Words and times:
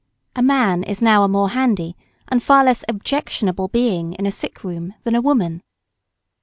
A 0.35 0.41
man 0.41 0.81
is 0.81 0.99
now 0.99 1.23
a 1.23 1.27
more 1.27 1.49
handy 1.49 1.95
and 2.27 2.41
far 2.41 2.65
less 2.65 2.83
objectionable 2.89 3.67
being 3.67 4.13
in 4.13 4.25
a 4.25 4.31
sick 4.31 4.63
room 4.63 4.95
than 5.03 5.13
a 5.13 5.21
woman. 5.21 5.61